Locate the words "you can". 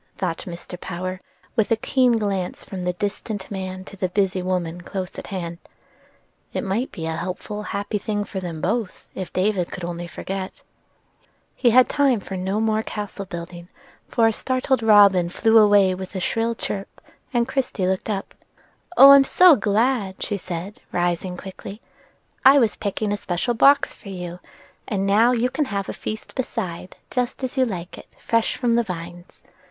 25.31-25.65